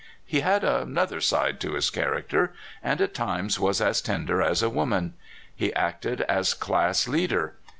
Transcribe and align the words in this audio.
He 0.25 0.39
had 0.39 0.63
another 0.63 1.21
side 1.21 1.59
to 1.59 1.73
his 1.73 1.91
character, 1.91 2.55
and 2.81 2.99
at 3.01 3.13
times 3.13 3.59
was 3.59 3.79
as 3.79 4.01
tender 4.01 4.41
as 4.41 4.63
a 4.63 4.67
woman. 4.71 5.13
He 5.55 5.71
acted 5.75 6.21
as 6.21 6.55
class 6.55 7.07
leader. 7.07 7.53